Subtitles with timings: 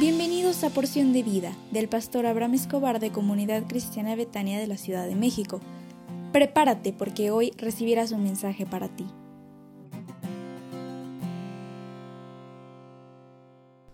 [0.00, 4.78] Bienvenidos a Porción de Vida del pastor Abraham Escobar de Comunidad Cristiana Betania de la
[4.78, 5.60] Ciudad de México.
[6.32, 9.06] Prepárate porque hoy recibirás un mensaje para ti.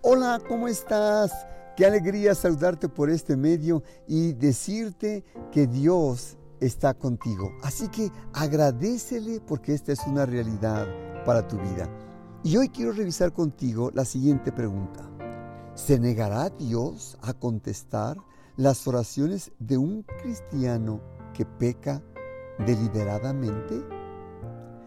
[0.00, 1.32] Hola, ¿cómo estás?
[1.76, 7.50] Qué alegría saludarte por este medio y decirte que Dios está contigo.
[7.64, 10.86] Así que agradecele porque esta es una realidad
[11.24, 11.90] para tu vida.
[12.44, 15.05] Y hoy quiero revisar contigo la siguiente pregunta.
[15.76, 18.16] ¿Se negará Dios a contestar
[18.56, 21.02] las oraciones de un cristiano
[21.34, 22.02] que peca
[22.64, 23.84] deliberadamente?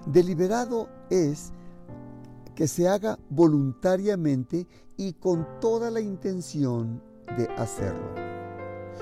[0.07, 1.53] Deliberado es
[2.55, 4.67] que se haga voluntariamente
[4.98, 7.03] y con toda la intención
[7.37, 8.38] de hacerlo.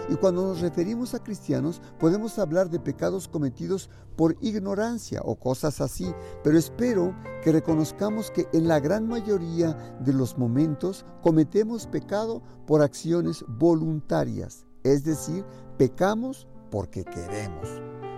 [0.10, 5.82] Y cuando nos referimos a cristianos, podemos hablar de pecados cometidos por ignorancia o cosas
[5.82, 6.14] así,
[6.44, 12.82] pero espero que reconozcamos que en la gran mayoría de los momentos cometemos pecado por
[12.82, 15.46] acciones voluntarias, es decir,
[15.78, 17.70] pecamos porque queremos,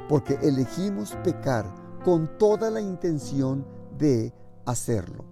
[0.07, 1.65] porque elegimos pecar
[2.03, 3.65] con toda la intención
[3.97, 4.33] de
[4.65, 5.25] hacerlo.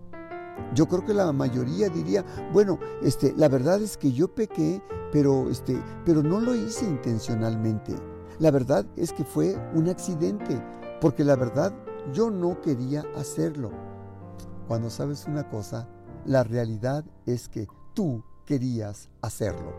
[0.74, 5.50] Yo creo que la mayoría diría, bueno, este, la verdad es que yo pequé, pero,
[5.50, 7.96] este, pero no lo hice intencionalmente.
[8.40, 10.62] La verdad es que fue un accidente,
[11.02, 11.74] porque la verdad
[12.14, 13.72] yo no quería hacerlo.
[14.68, 15.88] Cuando sabes una cosa,
[16.26, 19.74] la realidad es que tú querías hacerlo.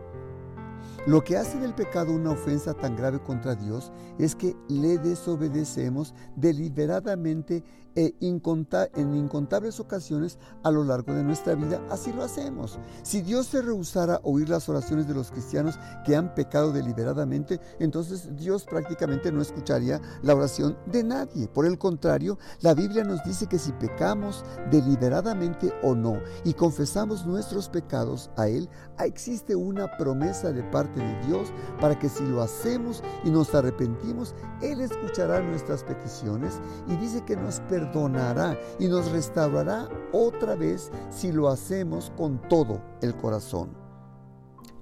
[1.08, 6.12] Lo que hace del pecado una ofensa tan grave contra Dios es que le desobedecemos
[6.36, 7.64] deliberadamente
[7.98, 11.82] e en incontables ocasiones a lo largo de nuestra vida.
[11.90, 12.78] Así lo hacemos.
[13.02, 17.58] Si Dios se rehusara a oír las oraciones de los cristianos que han pecado deliberadamente,
[17.80, 21.48] entonces Dios prácticamente no escucharía la oración de nadie.
[21.48, 27.26] Por el contrario, la Biblia nos dice que si pecamos deliberadamente o no y confesamos
[27.26, 28.68] nuestros pecados a Él,
[29.00, 34.34] existe una promesa de parte de Dios para que si lo hacemos y nos arrepentimos,
[34.60, 41.32] Él escuchará nuestras peticiones y dice que nos perdonará y nos restaurará otra vez si
[41.32, 43.70] lo hacemos con todo el corazón.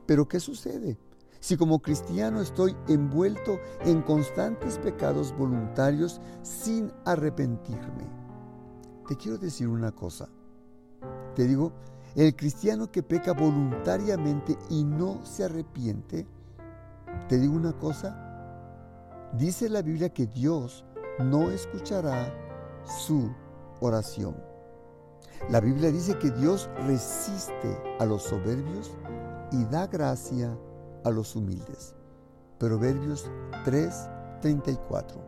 [0.06, 0.99] Pero ¿qué sucede?
[1.41, 8.10] Si como cristiano estoy envuelto en constantes pecados voluntarios sin arrepentirme.
[9.06, 10.28] Te quiero decir una cosa.
[11.34, 11.72] Te digo,
[12.25, 16.27] el cristiano que peca voluntariamente y no se arrepiente,
[17.28, 20.87] te digo una cosa, dice la Biblia que Dios
[21.19, 22.32] no escuchará
[22.84, 23.31] su
[23.81, 24.34] oración.
[25.50, 28.97] La Biblia dice que Dios resiste a los soberbios
[29.53, 30.56] y da gracia
[31.04, 31.94] a los humildes.
[32.59, 33.31] Proverbios
[33.66, 35.21] 3:34.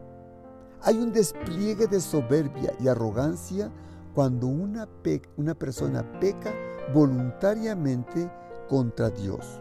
[0.82, 3.70] Hay un despliegue de soberbia y arrogancia
[4.15, 4.88] cuando una,
[5.37, 6.53] una persona peca
[6.93, 8.31] voluntariamente
[8.69, 9.60] contra Dios.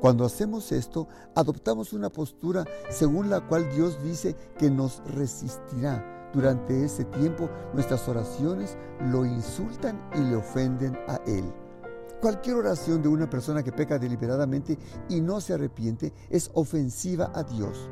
[0.00, 6.30] Cuando hacemos esto, adoptamos una postura según la cual Dios dice que nos resistirá.
[6.32, 11.44] Durante ese tiempo nuestras oraciones lo insultan y le ofenden a Él.
[12.20, 17.42] Cualquier oración de una persona que peca deliberadamente y no se arrepiente es ofensiva a
[17.42, 17.90] Dios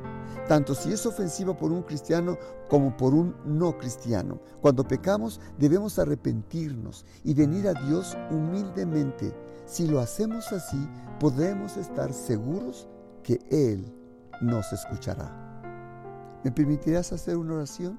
[0.50, 2.36] tanto si es ofensiva por un cristiano
[2.68, 4.40] como por un no cristiano.
[4.60, 9.32] Cuando pecamos debemos arrepentirnos y venir a Dios humildemente.
[9.64, 10.88] Si lo hacemos así,
[11.20, 12.88] podremos estar seguros
[13.22, 13.94] que Él
[14.40, 15.30] nos escuchará.
[16.42, 17.96] ¿Me permitirás hacer una oración?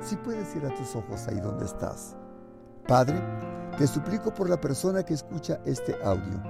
[0.00, 2.16] Si puedes ir a tus ojos ahí donde estás.
[2.88, 3.20] Padre,
[3.76, 6.42] te suplico por la persona que escucha este audio,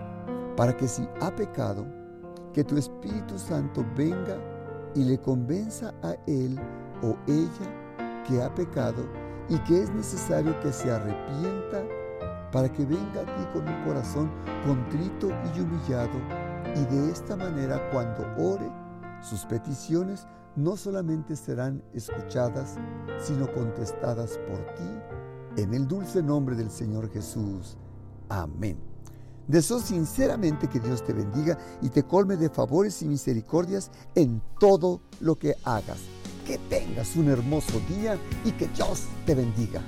[0.56, 1.84] para que si ha pecado,
[2.52, 4.38] que tu Espíritu Santo venga
[4.94, 6.58] y le convenza a él
[7.02, 9.04] o ella que ha pecado
[9.48, 11.84] y que es necesario que se arrepienta
[12.52, 14.30] para que venga a ti con un corazón
[14.66, 16.18] contrito y humillado
[16.76, 18.70] y de esta manera cuando ore,
[19.22, 22.76] sus peticiones no solamente serán escuchadas,
[23.18, 27.76] sino contestadas por ti, en el dulce nombre del Señor Jesús.
[28.28, 28.78] Amén.
[29.50, 35.00] Deseo sinceramente que Dios te bendiga y te colme de favores y misericordias en todo
[35.18, 35.98] lo que hagas.
[36.46, 39.82] Que tengas un hermoso día y que Dios te bendiga.